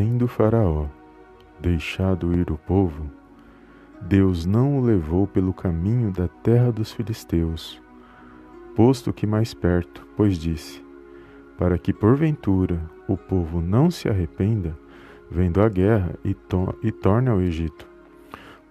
[0.00, 0.86] Tendo Faraó
[1.58, 3.10] deixado ir o povo,
[4.00, 7.82] Deus não o levou pelo caminho da terra dos filisteus,
[8.76, 10.80] posto que mais perto, pois disse:
[11.58, 14.78] Para que porventura o povo não se arrependa,
[15.28, 17.84] vendo a guerra e, to e torne ao Egito.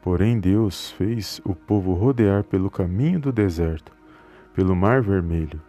[0.01, 3.91] Porém, Deus fez o povo rodear pelo caminho do deserto,
[4.53, 5.61] pelo Mar Vermelho,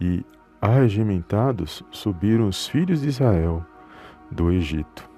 [0.00, 0.24] e,
[0.62, 3.66] arregimentados, subiram os filhos de Israel
[4.30, 5.08] do Egito.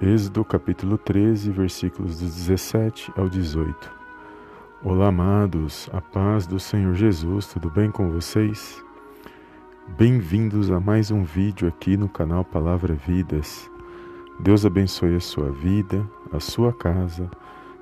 [0.00, 3.90] Êxodo capítulo 13, versículos 17 ao 18.
[4.82, 8.84] Olá, amados, a paz do Senhor Jesus, tudo bem com vocês?
[9.96, 13.70] Bem-vindos a mais um vídeo aqui no canal Palavra Vidas.
[14.38, 17.30] Deus abençoe a sua vida, a sua casa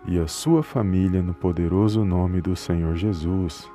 [0.06, 3.68] e a sua família no poderoso nome do Senhor Jesus.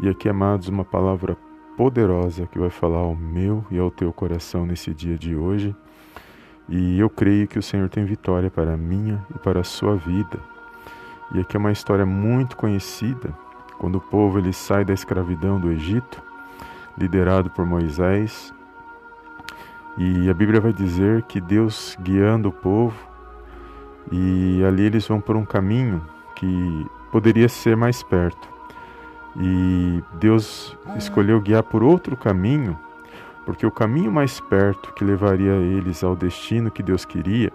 [0.00, 1.36] E aqui, amados, uma palavra
[1.78, 5.74] poderosa que vai falar ao meu e ao teu coração nesse dia de hoje
[6.68, 9.96] e eu creio que o Senhor tem vitória para a minha e para a sua
[9.96, 10.38] vida.
[11.32, 13.32] E aqui é uma história muito conhecida,
[13.78, 16.22] quando o povo ele sai da escravidão do Egito,
[16.96, 18.52] liderado por Moisés.
[19.96, 22.96] E a Bíblia vai dizer que Deus guiando o povo,
[24.12, 26.04] e ali eles vão por um caminho
[26.34, 28.57] que poderia ser mais perto.
[29.40, 32.76] E Deus escolheu guiar por outro caminho
[33.48, 37.50] porque o caminho mais perto que levaria eles ao destino que Deus queria,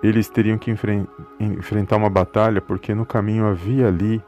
[0.00, 1.08] eles teriam que enfren
[1.40, 4.22] enfrentar uma batalha, porque no caminho havia ali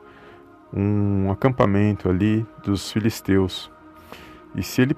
[0.72, 3.70] um acampamento ali dos filisteus.
[4.52, 4.96] E se ele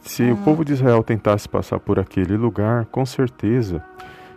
[0.00, 3.84] se o povo de Israel tentasse passar por aquele lugar, com certeza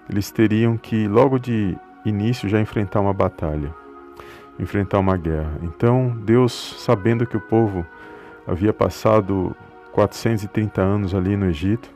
[0.09, 3.73] eles teriam que logo de início já enfrentar uma batalha,
[4.59, 5.57] enfrentar uma guerra.
[5.61, 7.85] Então, Deus, sabendo que o povo
[8.47, 9.55] havia passado
[9.91, 11.89] 430 anos ali no Egito,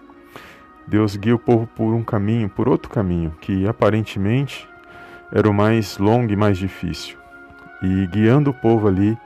[0.88, 4.68] Deus guia o povo por um caminho, por outro caminho, que aparentemente
[5.32, 7.17] era o mais longo e mais difícil.
[7.82, 9.17] E guiando o povo ali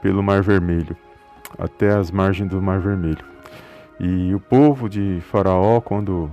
[0.00, 0.96] pelo Mar Vermelho,
[1.58, 3.24] até as margens do Mar Vermelho.
[4.00, 6.30] E o povo de Faraó, quando,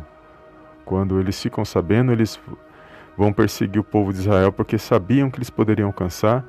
[0.85, 2.39] quando eles ficam sabendo, eles
[3.19, 6.45] vão perseguir o povo de Israel porque sabiam que eles poderiam alcançar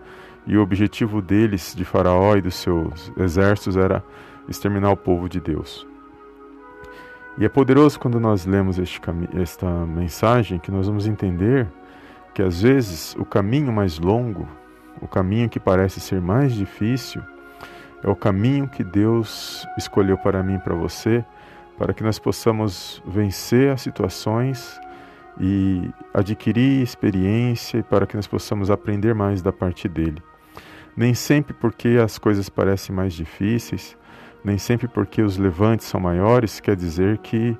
[0.46, 4.04] e o objetivo deles, de Faraó e dos seus exércitos, era
[4.48, 5.84] exterminar o povo de Deus.
[7.36, 9.00] E é poderoso quando nós lemos este,
[9.34, 11.66] esta mensagem que nós vamos entender
[12.32, 14.46] que às vezes o caminho mais longo,
[15.02, 17.20] o caminho que parece ser mais difícil,
[18.04, 21.24] é o caminho que Deus escolheu para mim e para você,
[21.76, 24.80] para que nós possamos vencer as situações
[25.40, 30.22] e adquirir experiência para que nós possamos aprender mais da parte dele.
[30.94, 33.96] Nem sempre porque as coisas parecem mais difíceis,
[34.44, 37.56] nem sempre porque os levantes são maiores quer dizer que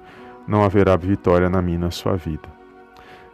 [0.46, 2.48] não haverá vitória na minha na sua vida.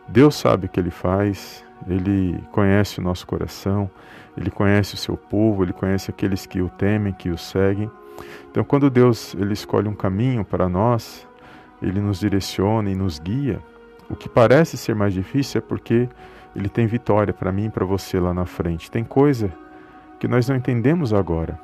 [0.06, 3.90] Deus sabe o que ele faz, ele conhece o nosso coração,
[4.36, 7.90] ele conhece o seu povo, ele conhece aqueles que o temem, que o seguem.
[8.50, 11.26] Então, quando Deus ele escolhe um caminho para nós,
[11.82, 13.60] ele nos direciona e nos guia.
[14.08, 16.08] O que parece ser mais difícil é porque
[16.54, 18.90] ele tem vitória para mim e para você lá na frente.
[18.90, 19.52] Tem coisa
[20.18, 21.58] que nós não entendemos agora,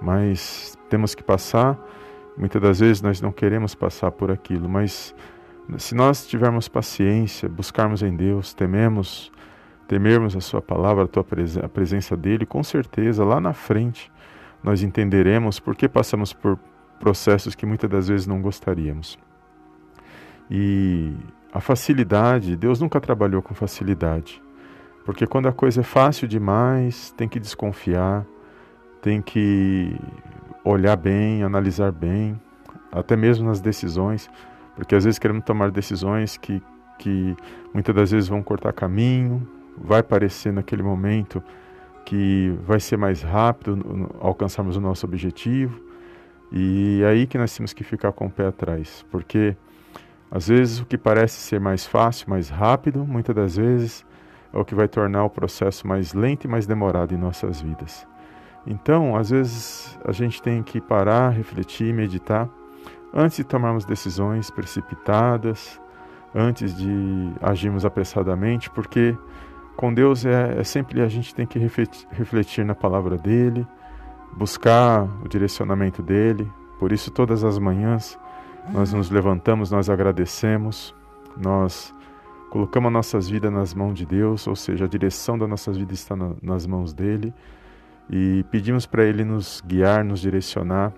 [0.00, 1.78] mas temos que passar.
[2.36, 5.14] Muitas das vezes nós não queremos passar por aquilo, mas
[5.76, 9.30] se nós tivermos paciência, buscarmos em Deus, tememos,
[9.86, 14.10] temermos a Sua palavra, a, tua presen a presença dEle, com certeza lá na frente
[14.62, 16.58] nós entenderemos por que passamos por
[16.98, 19.18] processos que muitas das vezes não gostaríamos.
[20.50, 21.14] E
[21.52, 24.42] a facilidade, Deus nunca trabalhou com facilidade,
[25.04, 28.26] porque quando a coisa é fácil demais, tem que desconfiar,
[29.00, 29.98] tem que
[30.62, 32.38] olhar bem, analisar bem,
[32.92, 34.28] até mesmo nas decisões,
[34.76, 36.62] porque às vezes queremos tomar decisões que,
[36.98, 37.34] que
[37.72, 41.42] muitas das vezes vão cortar caminho, vai parecer naquele momento
[42.04, 45.80] que vai ser mais rápido alcançarmos o nosso objetivo,
[46.52, 49.56] e é aí que nós temos que ficar com o pé atrás, porque
[50.30, 54.04] às vezes o que parece ser mais fácil, mais rápido, muitas das vezes
[54.52, 58.06] é o que vai tornar o processo mais lento e mais demorado em nossas vidas.
[58.66, 62.48] Então, às vezes, a gente tem que parar, refletir, meditar
[63.14, 65.80] antes de tomarmos decisões precipitadas,
[66.34, 69.16] antes de agirmos apressadamente, porque
[69.76, 73.66] com Deus é, é sempre a gente tem que refletir, refletir na palavra dele,
[74.32, 76.50] buscar o direcionamento dele.
[76.78, 78.18] Por isso, todas as manhãs
[78.72, 80.94] nós nos levantamos, nós agradecemos,
[81.36, 81.94] nós
[82.50, 86.16] colocamos nossas vidas nas mãos de Deus, ou seja, a direção das nossas vidas está
[86.16, 87.32] na, nas mãos dele
[88.10, 90.92] e pedimos para Ele nos guiar, nos direcionar.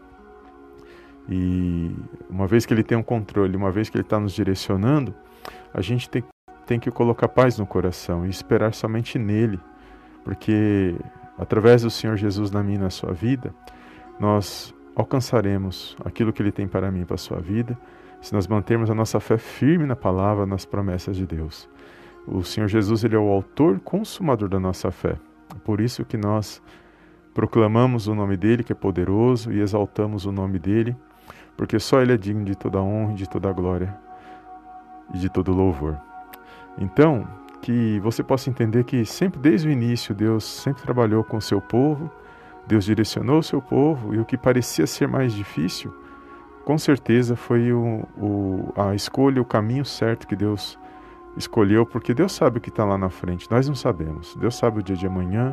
[1.28, 1.94] E
[2.28, 5.14] uma vez que Ele tem um controle, uma vez que Ele está nos direcionando,
[5.72, 6.24] a gente tem,
[6.66, 9.60] tem que colocar paz no coração e esperar somente nele,
[10.24, 10.94] porque
[11.38, 13.54] através do Senhor Jesus na minha e na sua vida,
[14.18, 17.78] nós alcançaremos aquilo que Ele tem para mim e para a sua vida,
[18.20, 21.68] se nós mantermos a nossa fé firme na palavra, nas promessas de Deus.
[22.26, 25.16] O Senhor Jesus ele é o autor consumador da nossa fé.
[25.64, 26.62] Por isso que nós
[27.32, 30.94] proclamamos o nome dele, que é poderoso, e exaltamos o nome dele,
[31.56, 33.96] porque só ele é digno de toda honra, de toda glória
[35.14, 35.96] e de todo louvor.
[36.78, 37.26] Então,
[37.62, 41.60] que você possa entender que sempre desde o início Deus sempre trabalhou com o seu
[41.60, 42.10] povo,
[42.70, 45.92] Deus direcionou o seu povo e o que parecia ser mais difícil,
[46.64, 50.78] com certeza foi o, o, a escolha, o caminho certo que Deus
[51.36, 54.36] escolheu, porque Deus sabe o que está lá na frente, nós não sabemos.
[54.36, 55.52] Deus sabe o dia de amanhã,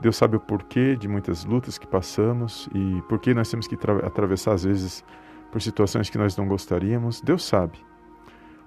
[0.00, 3.76] Deus sabe o porquê de muitas lutas que passamos e por que nós temos que
[4.04, 5.04] atravessar, às vezes,
[5.50, 7.20] por situações que nós não gostaríamos.
[7.20, 7.76] Deus sabe,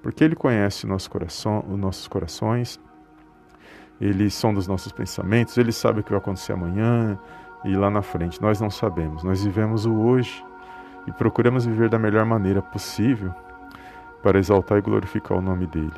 [0.03, 2.77] porque Ele conhece nosso coração, os nossos corações,
[4.01, 7.17] Ele sonda os nossos pensamentos, Ele sabe o que vai acontecer amanhã
[7.65, 8.41] e lá na frente.
[8.41, 10.45] Nós não sabemos, nós vivemos o hoje
[11.07, 13.33] e procuramos viver da melhor maneira possível
[14.23, 15.93] para exaltar e glorificar o nome dele.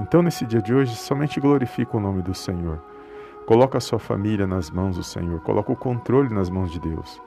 [0.00, 2.82] Então, nesse dia de hoje, somente glorifica o nome do Senhor.
[3.46, 7.20] Coloca a sua família nas mãos do Senhor, coloca o controle nas mãos de Deus.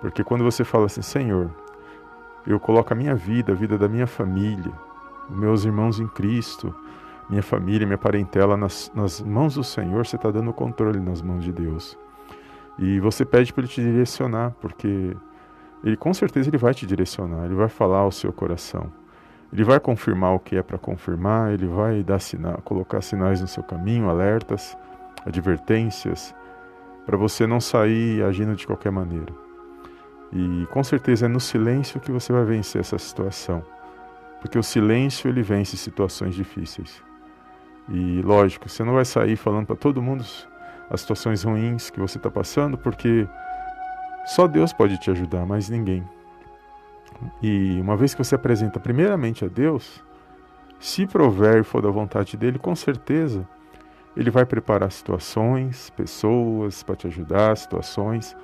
[0.00, 1.50] Porque quando você fala assim, Senhor,
[2.46, 4.72] eu coloco a minha vida, a vida da minha família,
[5.28, 6.74] meus irmãos em Cristo,
[7.28, 11.22] minha família, minha parentela nas, nas mãos do Senhor, você está dando o controle nas
[11.22, 11.98] mãos de Deus.
[12.78, 15.16] E você pede para Ele te direcionar, porque
[15.82, 18.90] Ele com certeza Ele vai te direcionar, Ele vai falar ao seu coração.
[19.54, 23.46] Ele vai confirmar o que é para confirmar, ele vai dar sinal, colocar sinais no
[23.46, 24.76] seu caminho, alertas,
[25.24, 26.34] advertências,
[27.06, 29.32] para você não sair agindo de qualquer maneira.
[30.32, 33.62] E com certeza é no silêncio que você vai vencer essa situação,
[34.40, 37.00] porque o silêncio ele vence situações difíceis.
[37.88, 40.24] E lógico, você não vai sair falando para todo mundo
[40.90, 43.26] as situações ruins que você está passando, porque
[44.26, 46.04] só Deus pode te ajudar, mas ninguém.
[47.42, 50.02] E uma vez que você apresenta primeiramente a Deus,
[50.78, 53.46] se prover e for da vontade dele, com certeza
[54.16, 58.36] ele vai preparar situações, pessoas para te ajudar, situações.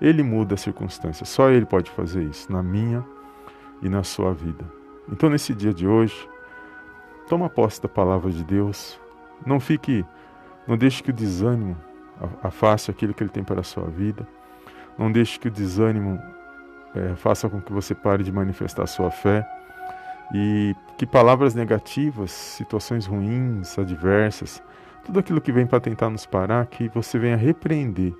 [0.00, 1.28] Ele muda as circunstâncias.
[1.28, 3.04] Só ele pode fazer isso na minha
[3.82, 4.64] e na sua vida.
[5.12, 6.28] Então, nesse dia de hoje,
[7.28, 8.98] toma posse da palavra de Deus.
[9.44, 10.04] Não fique,
[10.70, 11.76] não deixe que o desânimo
[12.40, 14.24] afaste aquilo que ele tem para a sua vida.
[14.96, 16.16] Não deixe que o desânimo
[16.94, 19.44] é, faça com que você pare de manifestar sua fé
[20.32, 24.62] e que palavras negativas, situações ruins, adversas,
[25.04, 28.14] tudo aquilo que vem para tentar nos parar, que você venha repreender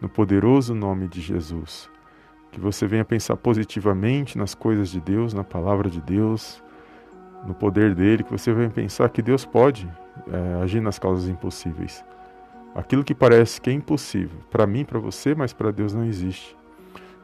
[0.00, 1.90] no poderoso nome de Jesus.
[2.52, 6.64] Que você venha pensar positivamente nas coisas de Deus, na palavra de Deus,
[7.46, 9.88] no poder dele, que você venha pensar que Deus pode
[10.30, 12.04] é, agir nas causas impossíveis.
[12.74, 16.56] Aquilo que parece que é impossível, para mim, para você, mas para Deus não existe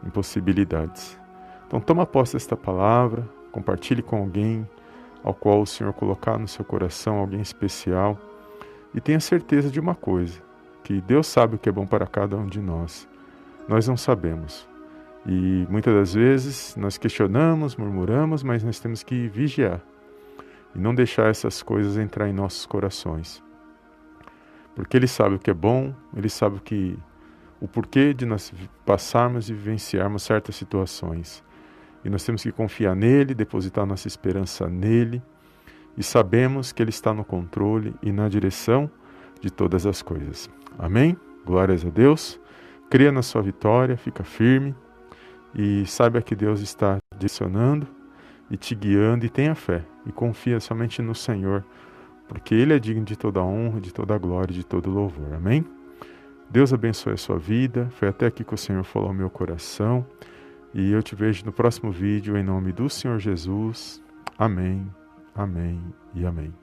[0.06, 1.18] impossibilidades.
[1.66, 4.68] Então toma posse desta palavra, compartilhe com alguém
[5.22, 8.18] ao qual o Senhor colocar no seu coração, alguém especial,
[8.94, 10.40] e tenha certeza de uma coisa,
[10.82, 13.08] que Deus sabe o que é bom para cada um de nós.
[13.68, 14.68] Nós não sabemos.
[15.24, 19.80] E muitas das vezes nós questionamos, murmuramos, mas nós temos que vigiar
[20.74, 23.42] e não deixar essas coisas entrar em nossos corações.
[24.74, 26.98] Porque Ele sabe o que é bom, Ele sabe o que
[27.60, 28.52] o porquê de nós
[28.84, 31.44] passarmos e vivenciarmos certas situações.
[32.04, 35.22] E nós temos que confiar nele, depositar nossa esperança nele
[35.96, 38.90] e sabemos que ele está no controle e na direção
[39.40, 40.50] de todas as coisas.
[40.76, 41.16] Amém?
[41.46, 42.40] Glórias a Deus.
[42.90, 44.74] Creia na sua vitória, fica firme
[45.54, 47.86] e saiba que Deus está direcionando
[48.50, 51.64] e te guiando e tenha fé e confia somente no Senhor,
[52.28, 55.34] porque ele é digno de toda honra, de toda glória, de todo louvor.
[55.34, 55.64] Amém?
[56.48, 57.88] Deus abençoe a sua vida.
[57.92, 60.04] Foi até aqui que o Senhor falou ao meu coração.
[60.74, 64.02] E eu te vejo no próximo vídeo em nome do Senhor Jesus.
[64.38, 64.86] Amém,
[65.34, 65.82] amém
[66.14, 66.61] e amém.